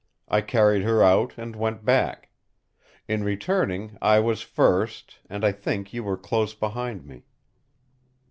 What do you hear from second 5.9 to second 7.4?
you were close behind me."